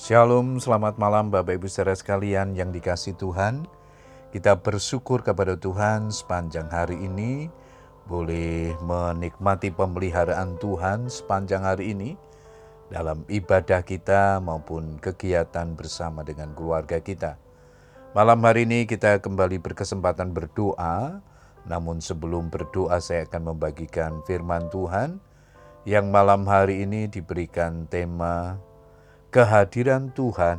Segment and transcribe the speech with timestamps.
[0.00, 3.68] Shalom, selamat malam Bapak Ibu saudara sekalian yang dikasih Tuhan.
[4.32, 7.52] Kita bersyukur kepada Tuhan sepanjang hari ini
[8.08, 12.16] boleh menikmati pemeliharaan Tuhan sepanjang hari ini
[12.88, 17.36] dalam ibadah kita maupun kegiatan bersama dengan keluarga kita.
[18.16, 21.20] Malam hari ini kita kembali berkesempatan berdoa,
[21.68, 25.20] namun sebelum berdoa saya akan membagikan firman Tuhan
[25.84, 28.56] yang malam hari ini diberikan tema
[29.30, 30.58] kehadiran Tuhan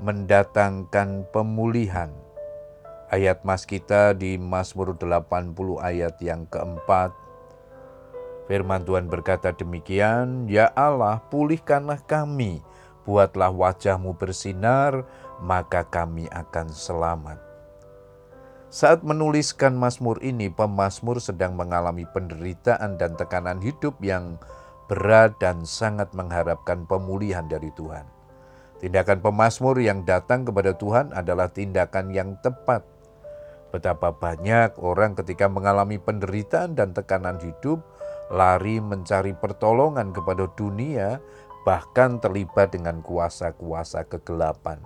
[0.00, 2.08] mendatangkan pemulihan.
[3.12, 7.12] Ayat mas kita di Mazmur 80 ayat yang keempat.
[8.48, 12.64] Firman Tuhan berkata demikian, Ya Allah pulihkanlah kami,
[13.04, 15.04] buatlah wajahmu bersinar,
[15.44, 17.36] maka kami akan selamat.
[18.72, 24.40] Saat menuliskan Mazmur ini, pemazmur sedang mengalami penderitaan dan tekanan hidup yang
[24.92, 28.04] berat dan sangat mengharapkan pemulihan dari Tuhan.
[28.76, 32.84] Tindakan pemazmur yang datang kepada Tuhan adalah tindakan yang tepat.
[33.72, 37.80] Betapa banyak orang ketika mengalami penderitaan dan tekanan hidup
[38.28, 41.24] lari mencari pertolongan kepada dunia,
[41.64, 44.76] bahkan terlibat dengan kuasa-kuasa kegelapan.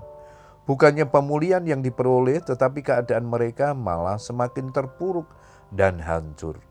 [0.71, 5.27] Bukannya pemulihan yang diperoleh, tetapi keadaan mereka malah semakin terpuruk
[5.75, 6.63] dan hancur.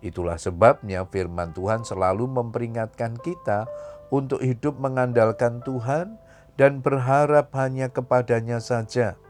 [0.00, 3.68] Itulah sebabnya firman Tuhan selalu memperingatkan kita
[4.08, 6.16] untuk hidup mengandalkan Tuhan
[6.56, 9.20] dan berharap hanya kepadanya saja.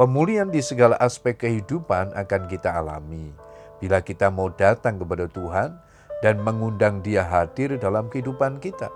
[0.00, 3.36] Pemulihan di segala aspek kehidupan akan kita alami
[3.76, 5.76] bila kita mau datang kepada Tuhan
[6.22, 8.88] dan mengundang Dia hadir dalam kehidupan kita.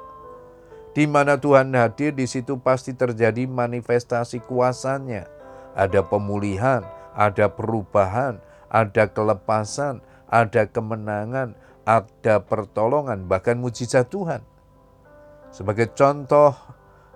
[0.96, 5.28] Di mana Tuhan hadir, di situ pasti terjadi manifestasi kuasanya.
[5.76, 6.80] Ada pemulihan,
[7.12, 11.54] ada perubahan, ada kelepasan, ada kemenangan,
[11.86, 14.42] ada pertolongan, bahkan mujizat Tuhan.
[15.54, 16.52] Sebagai contoh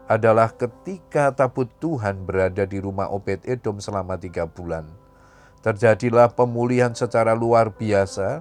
[0.06, 4.86] adalah ketika tabut Tuhan berada di rumah Obed Edom selama tiga bulan.
[5.60, 8.40] Terjadilah pemulihan secara luar biasa.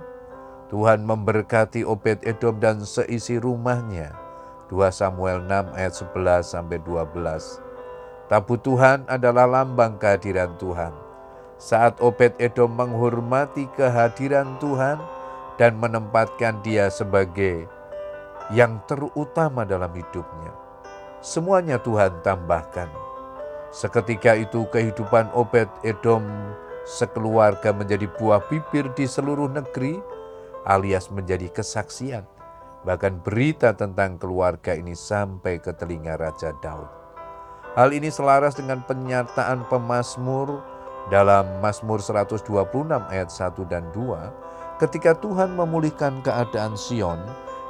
[0.69, 4.13] Tuhan memberkati Obed Edom dan seisi rumahnya.
[4.69, 8.29] 2 Samuel 6 ayat 11 sampai 12.
[8.29, 11.08] Tabut Tuhan adalah lambang kehadiran Tuhan
[11.59, 14.95] saat Obed Edom menghormati kehadiran Tuhan
[15.59, 17.67] dan menempatkan dia sebagai
[18.55, 20.55] yang terutama dalam hidupnya.
[21.19, 22.87] Semuanya Tuhan tambahkan.
[23.75, 26.23] Seketika itu kehidupan Obed Edom
[26.87, 29.99] sekeluarga menjadi buah bibir di seluruh negeri
[30.65, 32.23] alias menjadi kesaksian.
[32.87, 36.87] Bahkan berita tentang keluarga ini sampai ke telinga Raja Daud.
[37.75, 40.78] Hal ini selaras dengan penyataan pemazmur
[41.09, 42.45] dalam Mazmur 126
[43.09, 47.17] ayat 1 dan 2, ketika Tuhan memulihkan keadaan Sion,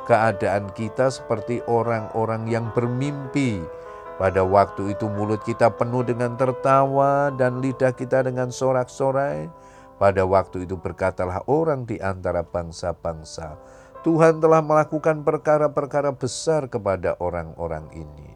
[0.04, 3.64] keadaan kita seperti orang-orang yang bermimpi.
[4.20, 9.48] Pada waktu itu mulut kita penuh dengan tertawa dan lidah kita dengan sorak-sorai.
[9.96, 13.56] Pada waktu itu berkatalah orang di antara bangsa-bangsa,
[14.04, 18.36] Tuhan telah melakukan perkara-perkara besar kepada orang-orang ini.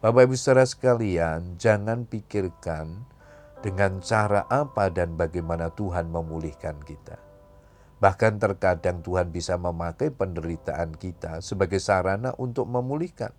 [0.00, 3.17] Bapak Ibu saudara sekalian, jangan pikirkan
[3.58, 7.18] dengan cara apa dan bagaimana Tuhan memulihkan kita.
[7.98, 13.34] Bahkan terkadang Tuhan bisa memakai penderitaan kita sebagai sarana untuk memulihkan.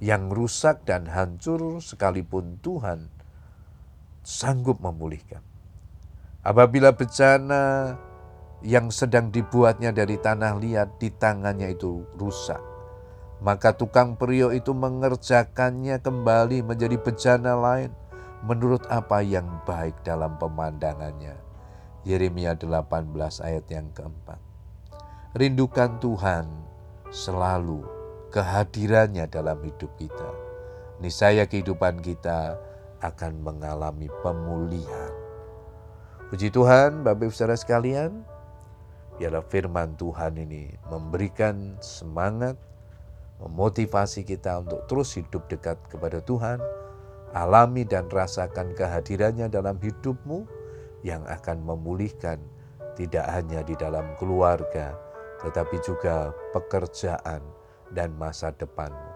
[0.00, 3.12] Yang rusak dan hancur sekalipun Tuhan
[4.24, 5.44] sanggup memulihkan.
[6.40, 7.96] Apabila bencana
[8.64, 12.64] yang sedang dibuatnya dari tanah liat di tangannya itu rusak,
[13.44, 17.92] maka tukang periuk itu mengerjakannya kembali menjadi bencana lain
[18.44, 21.36] menurut apa yang baik dalam pemandangannya.
[22.08, 23.12] Yeremia 18
[23.44, 24.40] ayat yang keempat.
[25.36, 26.48] Rindukan Tuhan
[27.12, 27.84] selalu
[28.32, 30.30] kehadirannya dalam hidup kita.
[31.04, 32.56] Niscaya kehidupan kita
[33.04, 35.12] akan mengalami pemulihan.
[36.30, 38.22] Puji Tuhan, Bapak Ibu Saudara sekalian,
[39.18, 42.54] biarlah firman Tuhan ini memberikan semangat,
[43.42, 46.62] memotivasi kita untuk terus hidup dekat kepada Tuhan,
[47.30, 50.46] Alami dan rasakan kehadirannya dalam hidupmu
[51.06, 52.42] yang akan memulihkan
[52.98, 54.98] tidak hanya di dalam keluarga,
[55.46, 57.40] tetapi juga pekerjaan
[57.94, 59.10] dan masa depanmu.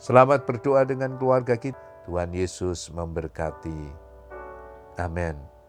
[0.00, 1.78] Selamat berdoa dengan keluarga kita.
[2.08, 3.92] Tuhan Yesus memberkati.
[4.98, 5.59] Amin.